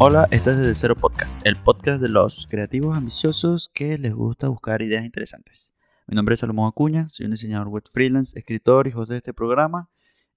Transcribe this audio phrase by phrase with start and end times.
[0.00, 4.46] Hola, este es Desde Cero Podcast, el podcast de los creativos ambiciosos que les gusta
[4.46, 5.74] buscar ideas interesantes.
[6.06, 9.34] Mi nombre es Salomón Acuña, soy un diseñador web freelance, escritor y host de este
[9.34, 9.90] programa.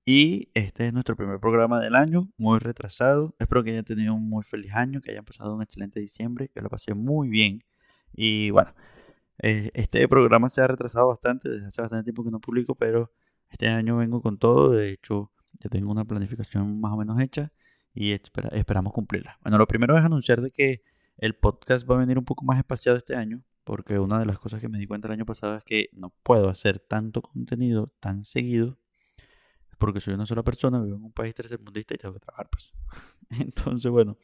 [0.04, 3.36] Y este es nuestro primer programa del año, muy retrasado.
[3.38, 6.60] Espero que hayan tenido un muy feliz año, que hayan pasado un excelente diciembre, que
[6.60, 7.64] lo pasé muy bien.
[8.14, 8.74] Y bueno,
[9.44, 13.12] eh, este programa se ha retrasado bastante, desde hace bastante tiempo que no publico, pero
[13.52, 14.72] este año vengo con todo.
[14.72, 17.52] De hecho, ya tengo una planificación más o menos hecha
[17.94, 19.38] y esperamos cumplirla.
[19.44, 20.84] Bueno, lo primero es anunciar de que
[21.18, 24.40] el podcast va a venir un poco más espaciado este año, porque una de las
[24.40, 27.94] cosas que me di cuenta el año pasado es que no puedo hacer tanto contenido
[28.00, 28.78] tan seguido,
[29.78, 32.74] porque soy una sola persona, vivo en un país tercermundista y tengo que trabajar, pues.
[33.42, 34.18] Entonces, bueno,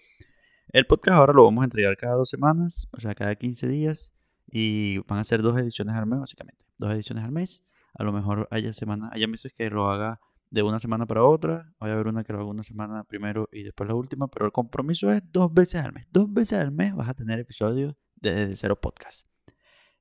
[0.69, 4.13] el podcast ahora lo vamos a entregar cada dos semanas, o sea, cada 15 días,
[4.49, 6.65] y van a ser dos ediciones al mes, básicamente.
[6.77, 7.63] Dos ediciones al mes.
[7.93, 11.73] A lo mejor haya semanas, haya meses que lo haga de una semana para otra.
[11.79, 14.45] Voy a haber una que lo haga una semana primero y después la última, pero
[14.45, 16.07] el compromiso es dos veces al mes.
[16.11, 19.27] Dos veces al mes vas a tener episodios de Cero Podcast.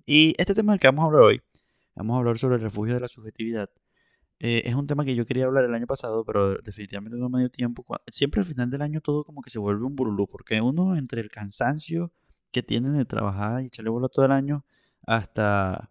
[0.04, 1.42] Y este tema del que vamos a hablar hoy,
[1.94, 3.70] vamos a hablar sobre el refugio de la subjetividad.
[4.38, 7.40] Eh, es un tema que yo quería hablar el año pasado, pero definitivamente no me
[7.40, 7.84] dio tiempo.
[8.08, 11.20] Siempre al final del año todo como que se vuelve un burulú, porque uno entre
[11.20, 12.12] el cansancio
[12.52, 14.64] que tiene de trabajar y echarle bola todo el año
[15.06, 15.90] hasta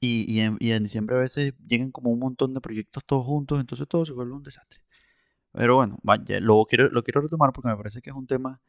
[0.00, 3.26] y, y, en, y, en, diciembre a veces llegan como un montón de proyectos todos
[3.26, 4.80] juntos, entonces todo se vuelve un desastre.
[5.52, 8.60] Pero bueno, vaya, lo, quiero, lo quiero retomar porque me parece que es un tema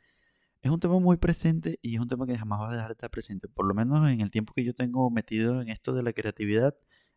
[0.62, 2.94] es un tema muy presente y es un tema que jamás va a dejar de
[2.94, 3.48] estar presente.
[3.48, 6.76] Por lo menos en el tiempo que yo tengo metido en esto de la creatividad,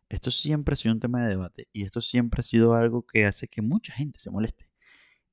[0.09, 3.25] esto siempre ha sido un tema de debate y esto siempre ha sido algo que
[3.25, 4.69] hace que mucha gente se moleste.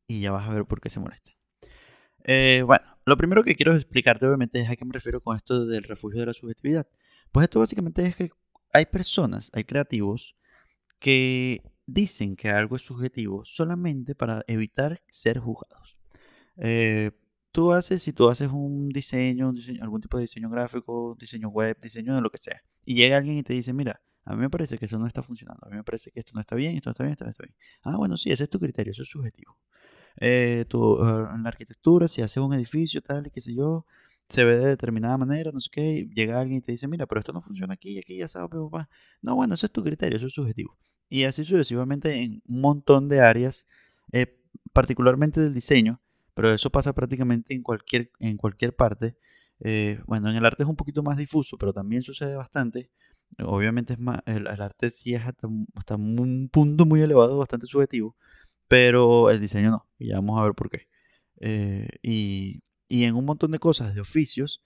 [0.09, 1.33] Y ya vas a ver por qué se molesta.
[2.25, 5.67] Eh, bueno, lo primero que quiero explicarte obviamente es a qué me refiero con esto
[5.67, 6.89] del refugio de la subjetividad.
[7.33, 8.31] Pues esto básicamente es que
[8.73, 10.37] hay personas, hay creativos
[10.99, 15.97] que dicen que algo es subjetivo solamente para evitar ser juzgados.
[16.57, 17.11] Eh,
[17.53, 22.15] tú haces, si tú haces un diseño, algún tipo de diseño gráfico, diseño web, diseño
[22.15, 24.79] de lo que sea, y llega alguien y te dice, mira, a mí me parece
[24.79, 26.91] que eso no está funcionando, a mí me parece que esto no está bien, esto
[26.91, 27.57] no está bien, esto no está bien.
[27.83, 29.59] Ah, bueno, sí, ese es tu criterio, eso es subjetivo.
[30.17, 33.87] Eh, tú, ah, en la arquitectura, si haces un edificio, tal y qué sé yo,
[34.31, 37.21] se ve de determinada manera, no sé qué, llega alguien y te dice, mira, pero
[37.21, 38.89] esto no funciona aquí, aquí, ya sabes, papá.
[39.23, 40.77] No, bueno, ese es tu criterio, eso es subjetivo.
[41.09, 43.67] Y así sucesivamente en un montón de áreas,
[44.13, 44.39] eh,
[44.73, 46.01] particularmente del diseño,
[46.35, 49.17] pero eso pasa prácticamente en cualquier, en cualquier parte.
[49.61, 52.91] Eh, bueno, en el arte es un poquito más difuso, pero también sucede bastante.
[53.45, 58.17] Obviamente es más, el, arte sí es hasta, un punto muy elevado, bastante subjetivo,
[58.69, 60.89] pero el diseño no, y ya vamos a ver por qué.
[61.41, 64.63] Eh, y y en un montón de cosas, de oficios,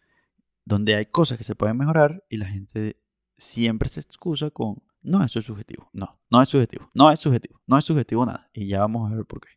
[0.65, 2.97] donde hay cosas que se pueden mejorar y la gente
[3.37, 7.61] siempre se excusa con, no, eso es subjetivo, no, no es subjetivo, no es subjetivo,
[7.67, 8.49] no es subjetivo nada.
[8.55, 9.51] Y ya vamos a ver por qué.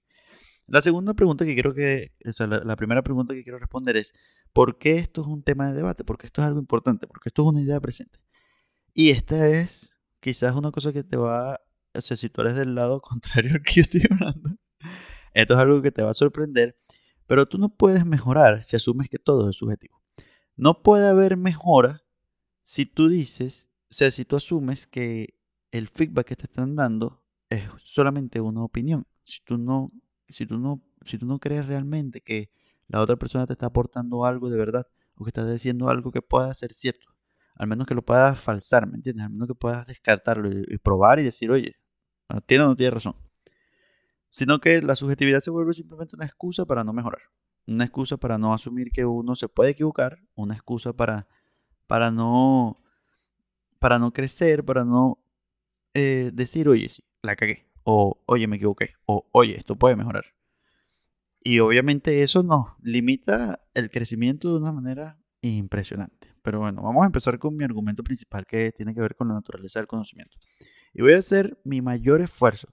[0.67, 4.13] La segunda pregunta que quiero que, o sea, la, primera pregunta que quiero responder es,
[4.51, 6.03] ¿por qué esto es un tema de debate?
[6.03, 8.19] Porque esto es algo importante, porque esto es una idea presente.
[8.93, 11.61] Y esta es quizás una cosa que te va,
[11.93, 14.49] o sea, si tú eres del lado contrario al que yo estoy hablando,
[15.33, 16.75] esto es algo que te va a sorprender
[17.27, 20.01] pero tú no puedes mejorar si asumes que todo es subjetivo.
[20.55, 22.03] No puede haber mejora
[22.63, 25.35] si tú dices, o sea, si tú asumes que
[25.71, 29.05] el feedback que te están dando es solamente una opinión.
[29.23, 29.91] Si tú no,
[30.29, 32.49] si tú no, si tú no crees realmente que
[32.87, 36.21] la otra persona te está aportando algo de verdad o que está diciendo algo que
[36.21, 37.07] pueda ser cierto,
[37.55, 39.25] al menos que lo puedas falsar, ¿me entiendes?
[39.25, 41.75] Al menos que puedas descartarlo y, y probar y decir, oye,
[42.45, 43.15] tiene o no tiene razón
[44.29, 47.21] sino que la subjetividad se vuelve simplemente una excusa para no mejorar,
[47.65, 51.27] una excusa para no asumir que uno se puede equivocar, una excusa para,
[51.87, 52.81] para, no,
[53.79, 55.19] para no crecer, para no
[55.93, 60.25] eh, decir, oye, sí, la cagué, o oye, me equivoqué, o oye, esto puede mejorar.
[61.43, 66.35] Y obviamente eso nos limita el crecimiento de una manera impresionante.
[66.41, 69.33] Pero bueno, vamos a empezar con mi argumento principal que tiene que ver con la
[69.33, 70.37] naturaleza del conocimiento.
[70.93, 72.67] Y voy a hacer mi mayor esfuerzo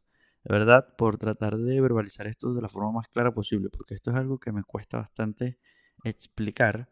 [0.53, 4.17] verdad, por tratar de verbalizar esto de la forma más clara posible, porque esto es
[4.17, 5.59] algo que me cuesta bastante
[6.05, 6.91] explicar,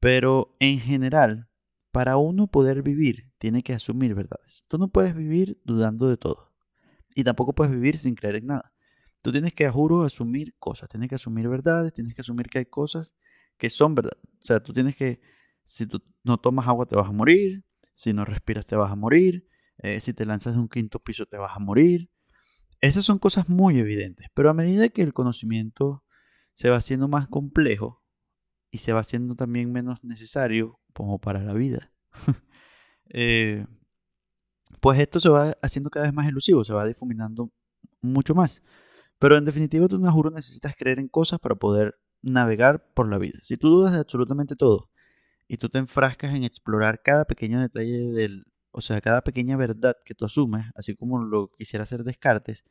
[0.00, 1.48] pero en general,
[1.92, 4.64] para uno poder vivir, tiene que asumir verdades.
[4.68, 6.52] Tú no puedes vivir dudando de todo,
[7.14, 8.72] y tampoco puedes vivir sin creer en nada.
[9.22, 12.66] Tú tienes que, juro, asumir cosas, tienes que asumir verdades, tienes que asumir que hay
[12.66, 13.14] cosas
[13.56, 14.18] que son verdad.
[14.24, 15.20] O sea, tú tienes que,
[15.64, 17.64] si tú no tomas agua te vas a morir,
[17.94, 19.46] si no respiras te vas a morir,
[19.78, 22.10] eh, si te lanzas de un quinto piso te vas a morir,
[22.82, 26.04] esas son cosas muy evidentes, pero a medida que el conocimiento
[26.54, 28.02] se va haciendo más complejo
[28.70, 31.92] y se va haciendo también menos necesario como para la vida,
[33.08, 33.66] eh,
[34.80, 37.50] pues esto se va haciendo cada vez más elusivo, se va difuminando
[38.00, 38.62] mucho más.
[39.18, 43.18] Pero en definitiva, tú, no juro, necesitas creer en cosas para poder navegar por la
[43.18, 43.38] vida.
[43.42, 44.90] Si tú dudas de absolutamente todo
[45.46, 49.96] y tú te enfrascas en explorar cada pequeño detalle del, o sea, cada pequeña verdad
[50.04, 52.64] que tú asumes, así como lo quisiera hacer Descartes,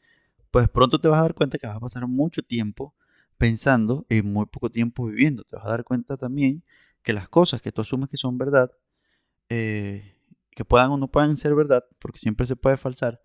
[0.52, 2.94] pues pronto te vas a dar cuenta que vas a pasar mucho tiempo
[3.38, 5.44] pensando y muy poco tiempo viviendo.
[5.44, 6.64] Te vas a dar cuenta también
[7.04, 8.72] que las cosas que tú asumes que son verdad,
[9.50, 10.16] eh,
[10.52, 13.22] que puedan o no puedan ser verdad, porque siempre se puede falsar,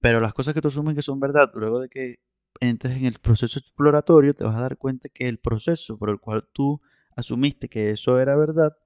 [0.00, 2.20] pero las cosas que tú asumes que son verdad, luego de que
[2.60, 6.20] entres en el proceso exploratorio, te vas a dar cuenta que el proceso por el
[6.20, 6.80] cual tú
[7.16, 8.76] asumiste que eso era verdad,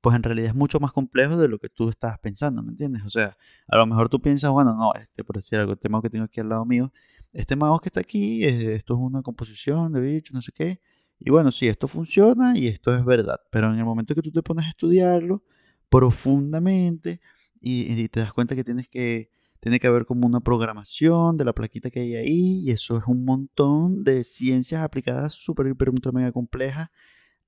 [0.00, 3.02] pues en realidad es mucho más complejo de lo que tú estabas pensando, ¿me entiendes?
[3.04, 3.36] O sea,
[3.68, 6.24] a lo mejor tú piensas, bueno, no, este, por decir algo, el tema que tengo
[6.24, 6.92] aquí al lado mío,
[7.32, 10.80] este mouse que está aquí, eh, esto es una composición de bichos, no sé qué,
[11.18, 14.32] y bueno, sí, esto funciona y esto es verdad, pero en el momento que tú
[14.32, 15.44] te pones a estudiarlo
[15.90, 17.20] profundamente
[17.60, 19.30] y, te das cuenta que tienes que,
[19.60, 23.04] tiene que haber como una programación de la plaquita que hay ahí, y eso es
[23.06, 26.88] un montón de ciencias aplicadas súper, hiper, ultra, mega complejas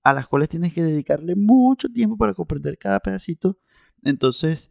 [0.02, 3.58] a las cuales tienes que dedicarle mucho tiempo para comprender cada pedacito.
[4.02, 4.70] Entonces,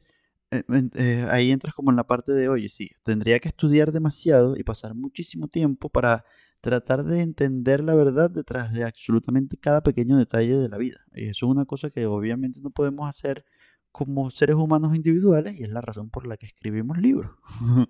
[0.51, 0.63] eh,
[0.95, 4.63] eh, ahí entras como en la parte de, oye, sí, tendría que estudiar demasiado y
[4.63, 6.25] pasar muchísimo tiempo para
[6.59, 10.99] tratar de entender la verdad detrás de absolutamente cada pequeño detalle de la vida.
[11.13, 13.45] Y eso es una cosa que obviamente no podemos hacer
[13.91, 17.31] como seres humanos individuales y es la razón por la que escribimos libros.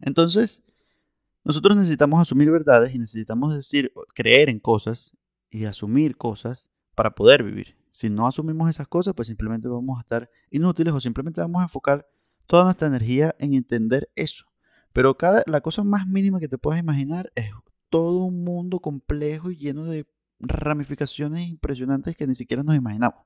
[0.00, 0.64] Entonces,
[1.44, 5.16] nosotros necesitamos asumir verdades y necesitamos decir, creer en cosas
[5.50, 7.76] y asumir cosas para poder vivir.
[7.90, 11.64] Si no asumimos esas cosas, pues simplemente vamos a estar inútiles o simplemente vamos a
[11.64, 12.08] enfocar
[12.46, 14.46] toda nuestra energía en entender eso.
[14.92, 17.50] Pero cada, la cosa más mínima que te puedas imaginar es
[17.90, 20.06] todo un mundo complejo y lleno de
[20.40, 23.24] ramificaciones impresionantes que ni siquiera nos imaginamos.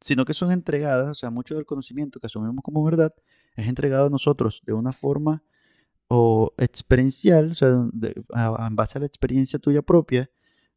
[0.00, 3.14] Sino que son entregadas, o sea, mucho del conocimiento que asumimos como verdad
[3.56, 5.42] es entregado a nosotros de una forma
[6.08, 10.30] o experiencial, o sea, en base a la experiencia tuya propia,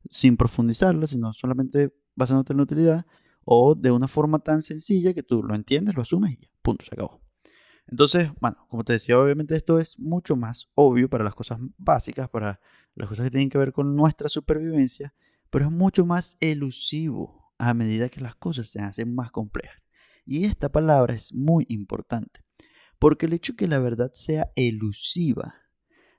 [0.09, 3.05] sin profundizarla, sino solamente basándote en la utilidad,
[3.43, 6.85] o de una forma tan sencilla que tú lo entiendes, lo asumes y ya, punto,
[6.85, 7.21] se acabó.
[7.87, 12.29] Entonces, bueno, como te decía, obviamente esto es mucho más obvio para las cosas básicas,
[12.29, 12.59] para
[12.95, 15.13] las cosas que tienen que ver con nuestra supervivencia,
[15.49, 19.87] pero es mucho más elusivo a medida que las cosas se hacen más complejas.
[20.25, 22.41] Y esta palabra es muy importante,
[22.99, 25.55] porque el hecho de que la verdad sea elusiva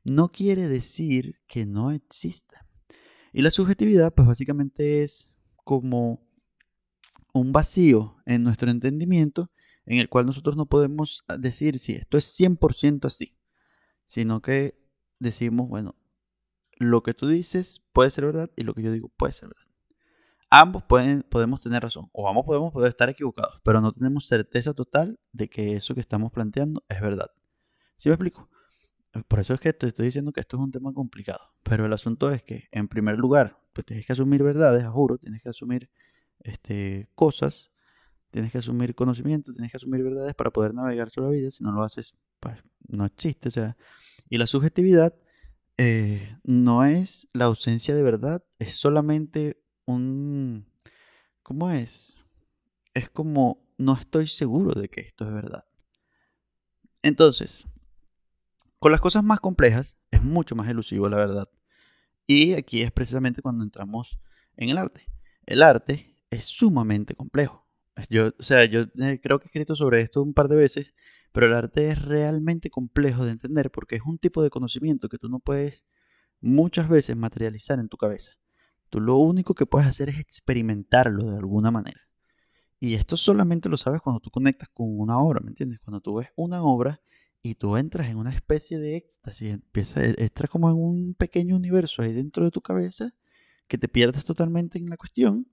[0.05, 2.67] no quiere decir que no exista.
[3.39, 5.31] Y la subjetividad, pues básicamente es
[5.63, 6.27] como
[7.33, 9.53] un vacío en nuestro entendimiento
[9.87, 13.39] en el cual nosotros no podemos decir si esto es 100% así,
[14.07, 14.77] sino que
[15.21, 15.95] decimos, bueno,
[16.79, 19.69] lo que tú dices puede ser verdad y lo que yo digo puede ser verdad.
[20.51, 24.75] Ambos pueden, podemos tener razón o ambos podemos poder estar equivocados, pero no tenemos certeza
[24.75, 27.31] total de que eso que estamos planteando es verdad.
[27.95, 28.51] ¿Sí me explico?
[29.27, 31.41] Por eso es que te estoy diciendo que esto es un tema complicado.
[31.63, 35.43] Pero el asunto es que, en primer lugar, pues tienes que asumir verdades, juro, tienes
[35.43, 35.91] que asumir
[36.41, 37.71] este, cosas,
[38.31, 41.51] tienes que asumir conocimiento, tienes que asumir verdades para poder navegar sobre la vida.
[41.51, 43.49] Si no lo haces, pues no existe.
[43.49, 43.77] O sea,
[44.29, 45.15] y la subjetividad
[45.77, 50.67] eh, no es la ausencia de verdad, es solamente un...
[51.43, 52.19] ¿Cómo es?
[52.95, 55.65] Es como no estoy seguro de que esto es verdad.
[57.03, 57.67] Entonces,
[58.79, 61.49] con las cosas más complejas es mucho más elusivo, la verdad.
[62.27, 64.19] Y aquí es precisamente cuando entramos
[64.57, 65.07] en el arte.
[65.47, 67.67] El arte es sumamente complejo.
[68.11, 70.95] Yo, o sea, yo eh, creo que he escrito sobre esto un par de veces,
[71.33, 75.19] pero el arte es realmente complejo de entender porque es un tipo de conocimiento que
[75.19, 75.85] tú no puedes
[76.41, 78.33] muchas veces materializar en tu cabeza.
[78.91, 82.01] Tú lo único que puedes hacer es experimentarlo de alguna manera.
[82.81, 85.81] Y esto solamente lo sabes cuando tú conectas con una obra, ¿me entiendes?
[85.81, 87.01] Cuando tú ves una obra
[87.51, 91.57] y tú entras en una especie de éxtasis, empiezas, e, entras como en un pequeño
[91.57, 93.13] universo ahí dentro de tu cabeza
[93.67, 95.47] que te pierdes totalmente en la cuestión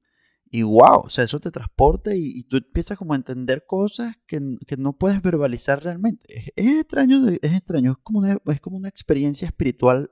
[0.49, 4.39] y wow, o sea, eso te transporta y, tú empiezas como a entender cosas que,
[4.77, 6.53] no puedes verbalizar realmente.
[6.55, 10.11] Es, extraño, es extraño, es como, una, es como una experiencia espiritual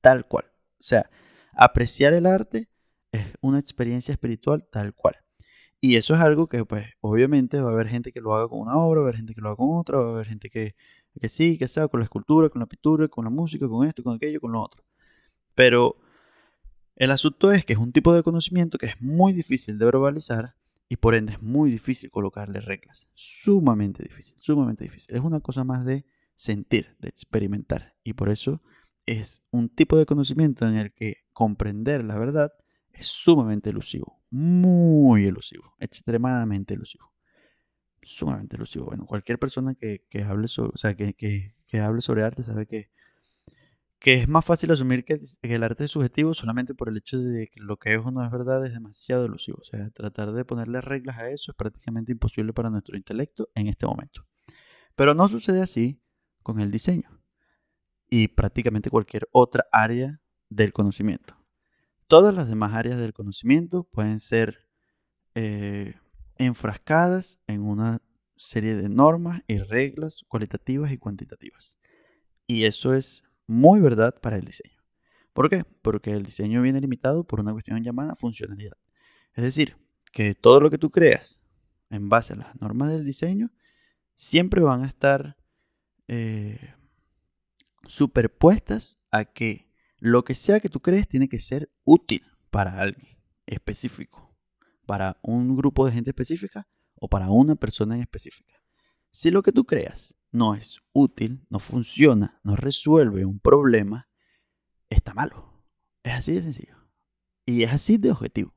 [0.00, 0.44] tal cual.
[0.78, 1.08] O sea,
[1.52, 2.68] apreciar el arte
[3.12, 5.16] es una experiencia espiritual tal cual.
[5.80, 8.60] Y eso es algo que, pues, obviamente va a haber gente que lo haga con
[8.60, 10.48] una obra, va a haber gente que lo haga con otra, va a haber gente
[10.48, 10.76] que,
[11.20, 14.02] que sí, que sea con la escultura, con la pintura, con la música, con esto,
[14.02, 14.84] con aquello, con lo otro.
[15.54, 15.96] Pero
[16.96, 20.54] el asunto es que es un tipo de conocimiento que es muy difícil de verbalizar
[20.88, 23.08] y por ende es muy difícil colocarle reglas.
[23.14, 25.14] Sumamente difícil, sumamente difícil.
[25.14, 26.04] Es una cosa más de
[26.34, 27.94] sentir, de experimentar.
[28.02, 28.60] Y por eso
[29.06, 32.52] es un tipo de conocimiento en el que comprender la verdad
[32.92, 34.20] es sumamente elusivo.
[34.30, 35.74] Muy elusivo.
[35.78, 37.11] Extremadamente elusivo
[38.02, 38.86] sumamente elusivo.
[38.86, 42.90] Bueno, cualquier persona que, hable sobre, o sea, que, hable sobre arte sabe que,
[43.98, 47.48] que es más fácil asumir que el, arte es subjetivo solamente por el hecho de
[47.48, 49.58] que lo que es o no es verdad es demasiado elusivo.
[49.60, 53.68] O sea, tratar de ponerle reglas a eso es prácticamente imposible para nuestro intelecto en
[53.68, 54.26] este momento.
[54.96, 56.02] Pero no sucede así
[56.42, 57.22] con el diseño
[58.10, 61.36] y prácticamente cualquier otra área del conocimiento.
[62.08, 64.68] Todas las demás áreas del conocimiento pueden ser
[65.34, 65.94] eh,
[66.36, 68.00] enfrascadas en una
[68.36, 71.78] serie de normas y reglas cualitativas y cuantitativas.
[72.46, 74.82] Y eso es muy verdad para el diseño.
[75.32, 75.64] ¿Por qué?
[75.64, 78.76] Porque el diseño viene limitado por una cuestión llamada funcionalidad.
[79.34, 79.76] Es decir,
[80.12, 81.42] que todo lo que tú creas
[81.90, 83.50] en base a las normas del diseño
[84.16, 85.36] siempre van a estar
[86.08, 86.74] eh,
[87.86, 93.18] superpuestas a que lo que sea que tú crees tiene que ser útil para alguien
[93.46, 94.31] específico,
[94.86, 98.62] para un grupo de gente específica o para una persona en específica.
[99.10, 104.08] Si lo que tú creas no es útil, no funciona, no resuelve un problema,
[104.88, 105.64] está malo.
[106.02, 106.76] Es así de sencillo.
[107.44, 108.54] Y es así de objetivo.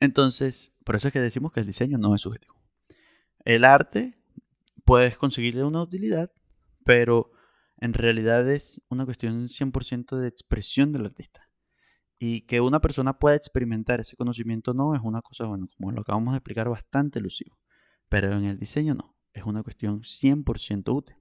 [0.00, 2.60] Entonces, por eso es que decimos que el diseño no es subjetivo.
[3.44, 4.18] El arte
[4.84, 6.30] puedes conseguirle una utilidad,
[6.84, 7.30] pero
[7.78, 11.47] en realidad es una cuestión 100% de expresión del artista.
[12.18, 16.00] Y que una persona pueda experimentar ese conocimiento no es una cosa, bueno, como lo
[16.00, 17.58] acabamos de explicar, bastante elusivo.
[18.08, 21.16] Pero en el diseño no es una cuestión 100% útil.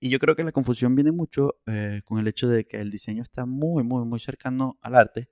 [0.00, 2.90] Y yo creo que la confusión viene mucho eh, con el hecho de que el
[2.90, 5.28] diseño está muy, muy, muy cercano al arte.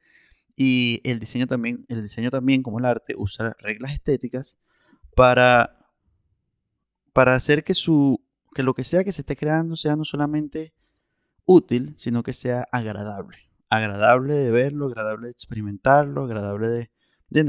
[0.57, 4.59] Y el diseño también, el diseño también como el arte, usa reglas estéticas
[5.15, 5.87] para,
[7.13, 8.25] para hacer que, su,
[8.55, 10.75] que lo que sea que se esté creando sea no solamente
[11.45, 13.46] útil, sino que sea agradable.
[13.69, 16.91] Agradable de verlo, agradable de experimentarlo, agradable de...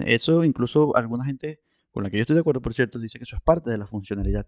[0.05, 3.23] Eso incluso alguna gente con la que yo estoy de acuerdo, por cierto, dice que
[3.23, 4.47] eso es parte de la funcionalidad.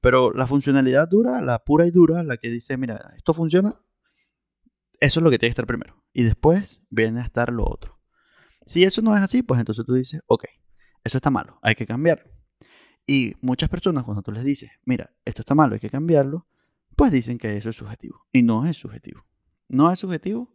[0.00, 3.80] Pero la funcionalidad dura, la pura y dura, la que dice, mira, esto funciona,
[5.00, 6.04] eso es lo que tiene que estar primero.
[6.12, 7.98] Y después viene a estar lo otro.
[8.66, 10.44] Si eso no es así, pues entonces tú dices, ok,
[11.04, 12.30] eso está malo, hay que cambiarlo.
[13.06, 16.46] Y muchas personas cuando tú les dices, mira, esto está malo, hay que cambiarlo,
[16.94, 18.26] pues dicen que eso es subjetivo.
[18.32, 19.24] Y no es subjetivo.
[19.68, 20.54] No es subjetivo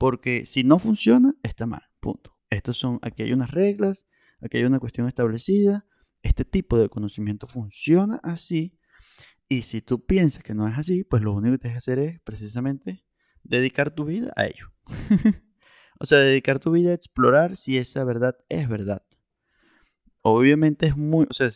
[0.00, 1.82] porque si no funciona, está mal.
[2.00, 2.34] Punto.
[2.48, 4.06] Estos son, aquí hay unas reglas,
[4.40, 5.84] aquí hay una cuestión establecida,
[6.22, 8.78] este tipo de conocimiento funciona así,
[9.46, 11.98] y si tú piensas que no es así, pues lo único que tienes que hacer
[11.98, 13.04] es precisamente
[13.42, 14.72] dedicar tu vida a ello.
[16.00, 19.04] o sea, dedicar tu vida a explorar si esa verdad es verdad.
[20.22, 21.50] Obviamente es muy, o sea,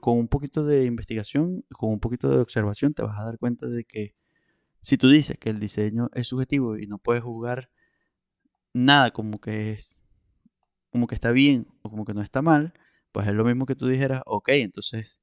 [0.00, 3.68] con un poquito de investigación, con un poquito de observación, te vas a dar cuenta
[3.68, 4.16] de que
[4.80, 7.70] si tú dices que el diseño es subjetivo y no puedes jugar
[8.76, 10.02] nada como que es
[10.90, 12.72] como que está bien o como que no está mal,
[13.12, 15.22] pues es lo mismo que tú dijeras, ok, entonces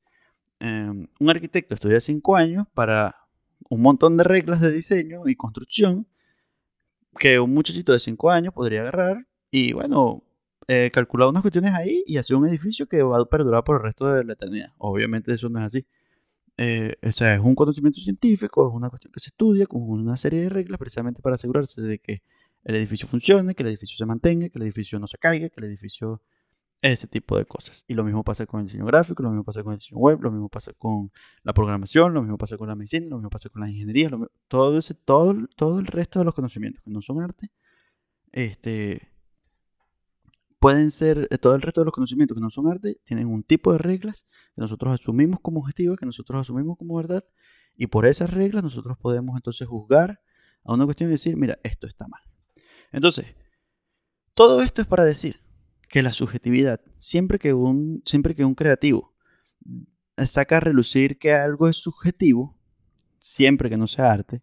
[0.60, 3.15] em, un arquitecto estudia cinco años para
[3.69, 6.07] un montón de reglas de diseño y construcción
[7.17, 10.24] que un muchachito de cinco años podría agarrar y bueno,
[10.67, 13.83] eh, calcular unas cuestiones ahí y hacer un edificio que va a perdurar por el
[13.83, 14.69] resto de la eternidad.
[14.77, 15.86] Obviamente eso no es así.
[16.57, 20.17] Eh, o sea, es un conocimiento científico, es una cuestión que se estudia con una
[20.17, 22.22] serie de reglas precisamente para asegurarse de que
[22.63, 25.60] el edificio funcione, que el edificio se mantenga, que el edificio no se caiga, que
[25.60, 26.22] el edificio...
[26.82, 27.86] Ese tipo de cosas.
[27.88, 30.22] Y lo mismo pasa con el diseño gráfico, lo mismo pasa con el diseño web,
[30.22, 33.48] lo mismo pasa con la programación, lo mismo pasa con la medicina, lo mismo pasa
[33.48, 34.12] con la ingeniería,
[34.50, 37.51] todo, ese, todo, todo el resto de los conocimientos que no son arte,
[38.34, 39.13] este,
[40.60, 43.43] pueden ser, eh, todo el resto de los conocimientos que no son arte, tienen un
[43.43, 47.25] tipo de reglas que nosotros asumimos como objetivas, que nosotros asumimos como verdad,
[47.75, 50.22] y por esas reglas nosotros podemos entonces juzgar
[50.63, 52.22] a una cuestión y decir, mira, esto está mal.
[52.93, 53.25] Entonces,
[54.33, 55.41] todo esto es para decir
[55.89, 59.13] que la subjetividad, siempre que un, siempre que un creativo
[60.17, 62.57] saca a relucir que algo es subjetivo,
[63.19, 64.41] siempre que no sea arte,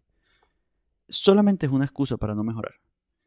[1.07, 2.75] solamente es una excusa para no mejorar.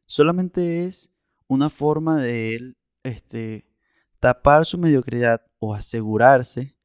[0.07, 1.11] Solamente es
[1.49, 3.66] una forma de él este,
[4.21, 6.76] tapar su mediocridad o asegurarse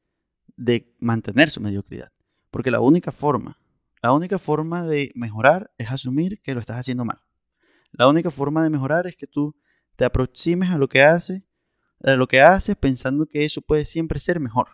[0.56, 2.12] de mantener su mediocridad.
[2.50, 3.58] Porque la única forma,
[4.02, 7.20] la única forma de mejorar es asumir que lo estás haciendo mal.
[7.92, 9.54] La única forma de mejorar es que tú
[9.96, 11.44] te aproximes a lo que hace,
[12.02, 14.68] a lo que haces pensando que eso puede siempre ser mejor.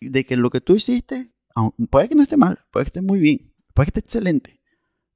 [0.00, 1.34] De que lo que tú hiciste,
[1.90, 4.60] puede que no esté mal, puede que esté muy bien, puede que esté excelente,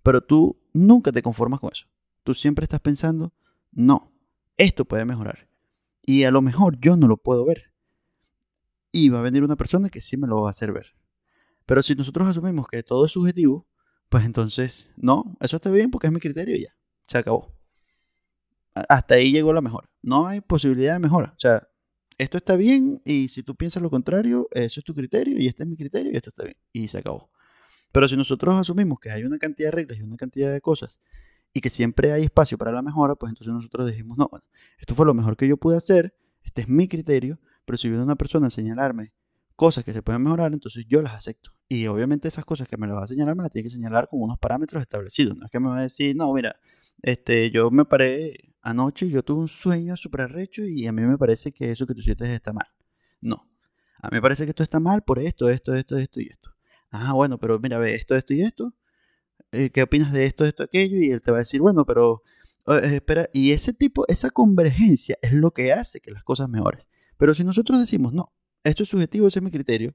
[0.03, 1.87] pero tú nunca te conformas con eso.
[2.23, 3.33] Tú siempre estás pensando,
[3.73, 4.13] no,
[4.57, 5.49] esto puede mejorar.
[6.03, 7.73] Y a lo mejor yo no lo puedo ver.
[8.91, 10.95] Y va a venir una persona que sí me lo va a hacer ver.
[11.65, 13.67] Pero si nosotros asumimos que todo es subjetivo,
[14.09, 17.55] pues entonces, no, eso está bien porque es mi criterio ya se acabó.
[18.75, 19.89] Hasta ahí llegó la mejora.
[20.03, 21.33] No hay posibilidad de mejora.
[21.37, 21.69] O sea,
[22.19, 25.65] esto está bien y si tú piensas lo contrario, eso es tu criterio y este
[25.65, 26.57] es mi criterio y esto está bien.
[26.73, 27.31] Y se acabó.
[27.93, 30.99] Pero si nosotros asumimos que hay una cantidad de reglas y una cantidad de cosas
[31.53, 34.45] y que siempre hay espacio para la mejora, pues entonces nosotros dijimos, no, bueno,
[34.79, 38.03] esto fue lo mejor que yo pude hacer, este es mi criterio, pero si viene
[38.03, 39.13] una persona a señalarme
[39.55, 41.53] cosas que se pueden mejorar, entonces yo las acepto.
[41.69, 44.09] Y obviamente esas cosas que me las va a señalar, me las tiene que señalar
[44.09, 45.37] con unos parámetros establecidos.
[45.37, 46.57] No es que me va a decir, no, mira,
[47.03, 51.03] este, yo me paré anoche y yo tuve un sueño súper arrecho y a mí
[51.03, 52.67] me parece que eso que tú hiciste está mal.
[53.21, 53.49] No.
[54.01, 56.51] A mí me parece que esto está mal por esto, esto, esto, esto y esto.
[56.91, 58.75] Ah, bueno, pero mira, ve esto, esto y esto.
[59.53, 60.99] Eh, ¿Qué opinas de esto, esto, aquello?
[60.99, 62.23] Y él te va a decir, bueno, pero
[62.67, 63.29] eh, espera.
[63.33, 66.81] Y ese tipo, esa convergencia es lo que hace que las cosas mejoren.
[67.17, 68.33] Pero si nosotros decimos, no,
[68.65, 69.95] esto es subjetivo, ese es mi criterio,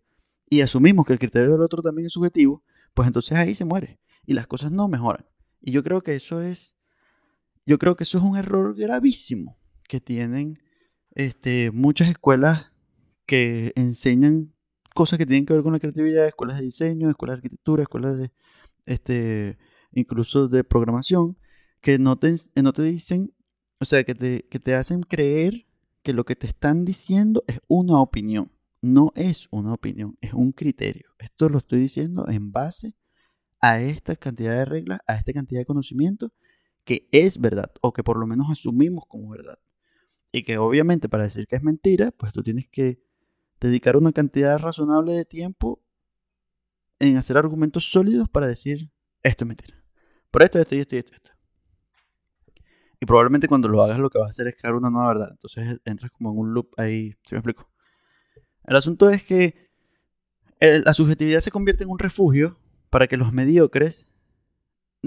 [0.49, 2.61] y asumimos que el criterio del otro también es subjetivo,
[2.93, 5.25] pues entonces ahí se muere y las cosas no mejoran.
[5.59, 6.76] Y yo creo que eso es,
[7.67, 10.57] yo creo que eso es un error gravísimo que tienen
[11.13, 12.71] este, muchas escuelas
[13.25, 14.53] que enseñan
[14.95, 18.17] cosas que tienen que ver con la creatividad, escuelas de diseño, escuelas de arquitectura, escuelas
[18.17, 18.31] de,
[18.85, 19.57] este,
[19.91, 21.37] incluso de programación,
[21.81, 23.33] que no te, no te dicen,
[23.79, 25.67] o sea, que te, que te hacen creer
[26.03, 28.49] que lo que te están diciendo es una opinión.
[28.81, 31.09] No es una opinión, es un criterio.
[31.19, 32.95] Esto lo estoy diciendo en base
[33.59, 36.31] a esta cantidad de reglas, a esta cantidad de conocimiento
[36.87, 39.59] que es verdad o que por lo menos asumimos como verdad.
[40.31, 43.03] Y que obviamente para decir que es mentira, pues tú tienes que
[43.59, 45.83] dedicar una cantidad razonable de tiempo
[46.99, 48.89] en hacer argumentos sólidos para decir
[49.21, 49.83] esto es mentira.
[50.31, 51.31] Por esto, esto y esto y esto, esto.
[53.01, 55.29] Y probablemente cuando lo hagas lo que vas a hacer es crear una nueva verdad.
[55.31, 57.11] Entonces entras como en un loop ahí.
[57.23, 57.69] ¿Sí me explico?
[58.63, 59.69] El asunto es que
[60.61, 62.57] la subjetividad se convierte en un refugio
[62.89, 64.09] para que los mediocres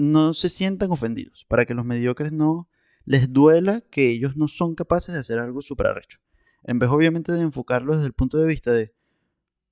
[0.01, 2.67] no se sientan ofendidos, para que los mediocres no
[3.05, 6.19] les duela que ellos no son capaces de hacer algo súper arrecho.
[6.63, 8.93] En vez obviamente de enfocarlo desde el punto de vista de,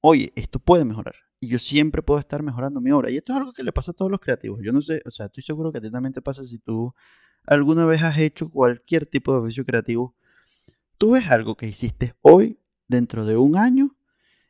[0.02, 1.16] oye, esto puede mejorar.
[1.40, 3.12] Y yo siempre puedo estar mejorando mi obra.
[3.12, 4.60] Y esto es algo que le pasa a todos los creativos.
[4.64, 6.94] Yo no sé, o sea, estoy seguro que a ti también te pasa si tú
[7.46, 10.16] alguna vez has hecho cualquier tipo de oficio creativo.
[10.98, 13.96] Tú ves algo que hiciste hoy, dentro de un año,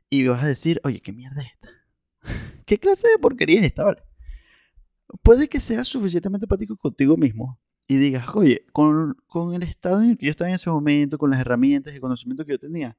[0.10, 1.70] y vas a decir, oye, ¿qué mierda es esta?
[2.66, 4.02] ¿Qué clase de porquería es esta, vale?
[5.22, 10.12] Puede que seas suficientemente empático contigo mismo y digas, oye, con, con el estado en
[10.12, 12.98] el que yo estaba en ese momento, con las herramientas y conocimiento que yo tenía,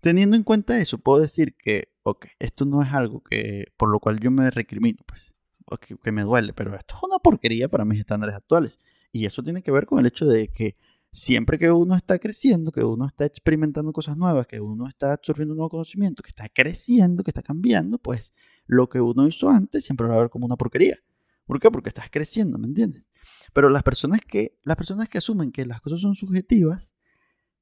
[0.00, 4.00] teniendo en cuenta eso, puedo decir que, ok, esto no es algo que por lo
[4.00, 5.34] cual yo me recrimino, pues,
[5.66, 8.78] o que, que me duele, pero esto es una porquería para mis estándares actuales.
[9.10, 10.76] Y eso tiene que ver con el hecho de que
[11.14, 15.54] siempre que uno está creciendo, que uno está experimentando cosas nuevas, que uno está absorbiendo
[15.54, 18.34] nuevo conocimiento, que está creciendo, que está cambiando, pues
[18.66, 20.98] lo que uno hizo antes siempre va a ver como una porquería.
[21.46, 21.70] ¿Por qué?
[21.70, 23.04] Porque estás creciendo, ¿me entiendes?
[23.52, 26.94] Pero las personas que, las personas que asumen que las cosas son subjetivas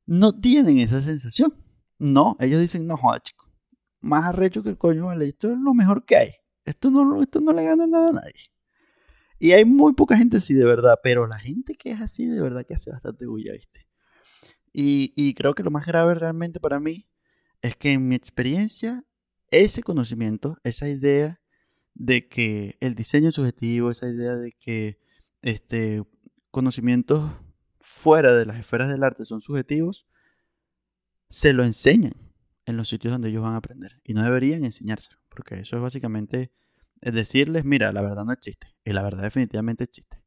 [0.07, 1.55] no tienen esa sensación.
[1.99, 3.51] No, ellos dicen, no joda, chico.
[4.01, 5.29] Más arrecho que el coño, vale.
[5.29, 6.31] Esto es lo mejor que hay.
[6.65, 8.53] Esto no, esto no le gana nada a nadie.
[9.39, 12.41] Y hay muy poca gente así de verdad, pero la gente que es así de
[12.41, 13.89] verdad que hace bastante bulla, ¿viste?
[14.73, 17.09] Y, y creo que lo más grave realmente para mí
[17.61, 19.05] es que en mi experiencia,
[19.51, 21.42] ese conocimiento, esa idea
[21.95, 24.99] de que el diseño subjetivo, esa idea de que
[25.43, 26.03] este,
[26.51, 27.31] conocimientos
[27.81, 30.07] fuera de las esferas del arte son subjetivos,
[31.29, 32.15] se lo enseñan
[32.67, 34.01] en los sitios donde ellos van a aprender.
[34.05, 36.53] Y no deberían enseñárselo, porque eso es básicamente
[37.03, 38.69] es decirles, mira, la verdad no existe.
[38.85, 40.23] Y la verdad definitivamente existe.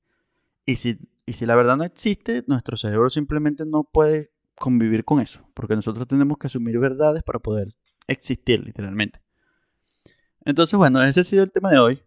[0.65, 5.21] Y si, y si la verdad no existe, nuestro cerebro simplemente no puede convivir con
[5.21, 5.49] eso.
[5.53, 7.69] Porque nosotros tenemos que asumir verdades para poder
[8.07, 9.21] existir, literalmente.
[10.45, 12.01] Entonces, bueno, ese ha sido el tema de hoy.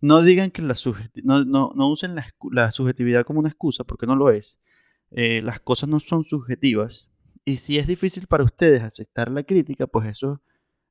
[0.00, 0.74] No digan que la
[1.22, 2.16] no, no, no, usen
[2.50, 4.58] la, subjetividad como una excusa, porque no lo es.
[5.12, 7.08] Eh, las cosas no son subjetivas.
[7.44, 10.42] Y si es difícil para ustedes aceptar la crítica, pues eso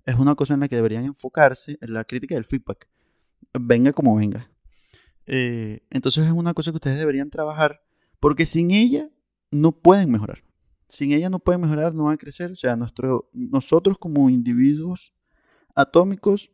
[0.06, 2.88] es una cosa en la que deberían enfocarse, en la crítica del feedback
[3.54, 4.50] venga como venga.
[5.26, 7.84] Eh, entonces es una cosa que ustedes deberían trabajar
[8.20, 9.10] porque sin ella
[9.50, 10.44] no pueden mejorar.
[10.88, 12.52] Sin ella no pueden mejorar, no van a crecer.
[12.52, 15.14] O sea, nuestro, nosotros como individuos
[15.76, 16.52] atómicos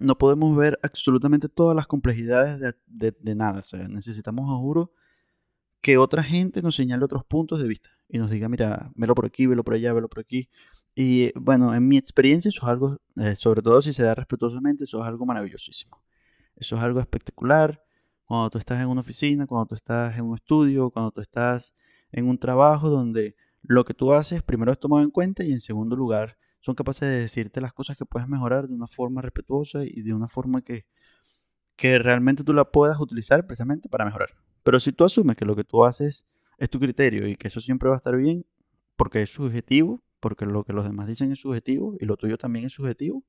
[0.00, 3.62] no podemos ver absolutamente todas las complejidades de, nada.
[3.72, 4.92] O necesitamos, juro,
[5.80, 9.26] que otra gente nos señale otros puntos de vista y nos diga, mira, velo por
[9.26, 10.48] aquí, velo por allá, velo por aquí.
[10.94, 14.84] Y bueno, en mi experiencia eso es algo, eh, sobre todo si se da respetuosamente,
[14.84, 16.02] eso es algo maravillosísimo.
[16.56, 17.82] Eso es algo espectacular.
[18.24, 21.74] Cuando tú estás en una oficina, cuando tú estás en un estudio, cuando tú estás
[22.10, 25.60] en un trabajo donde lo que tú haces primero es tomado en cuenta y en
[25.60, 29.84] segundo lugar son capaces de decirte las cosas que puedes mejorar de una forma respetuosa
[29.84, 30.86] y de una forma que,
[31.76, 34.30] que realmente tú la puedas utilizar precisamente para mejorar.
[34.62, 36.26] Pero si tú asumes que lo que tú haces
[36.58, 38.44] es tu criterio y que eso siempre va a estar bien
[38.96, 42.66] porque es subjetivo, porque lo que los demás dicen es subjetivo y lo tuyo también
[42.66, 43.24] es subjetivo,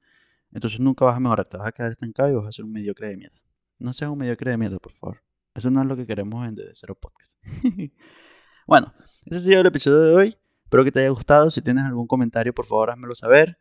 [0.52, 2.74] entonces nunca vas a mejorar, te vas a quedar estancado y vas a ser un
[2.74, 3.42] mediocre de mierda.
[3.80, 5.24] No seas un mediocre de mierda, por favor.
[5.56, 7.38] Eso no es lo que queremos en Desde Cero Podcast.
[8.68, 8.94] bueno,
[9.26, 10.41] ese ha sido el episodio de hoy.
[10.72, 11.52] Espero que te haya gustado.
[11.52, 13.58] Si tienes algún comentario, por favor, házmelo saber.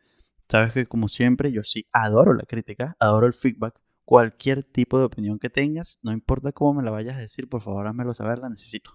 [0.48, 3.80] Sabes que como siempre, yo sí adoro la crítica, adoro el feedback.
[4.04, 7.62] Cualquier tipo de opinión que tengas, no importa cómo me la vayas a decir, por
[7.62, 8.92] favor, házmelo saber, la necesito.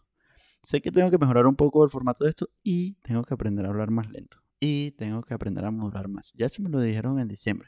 [0.63, 3.65] Sé que tengo que mejorar un poco el formato de esto y tengo que aprender
[3.65, 4.37] a hablar más lento.
[4.61, 6.31] Y tengo que aprender a modular más.
[6.35, 7.67] Ya eso me lo dijeron en diciembre.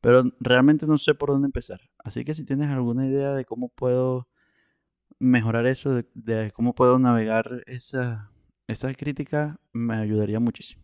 [0.00, 1.80] Pero realmente no sé por dónde empezar.
[1.98, 4.28] Así que si tienes alguna idea de cómo puedo
[5.18, 8.30] mejorar eso, de, cómo puedo navegar esa,
[8.66, 10.82] esa crítica, me ayudaría muchísimo.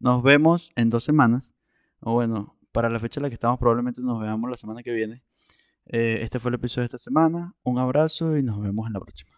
[0.00, 1.54] Nos vemos en dos semanas.
[2.00, 4.92] O bueno, para la fecha en la que estamos, probablemente nos veamos la semana que
[4.92, 5.22] viene.
[5.86, 7.54] Eh, este fue el episodio de esta semana.
[7.62, 9.31] Un abrazo y nos vemos en la próxima.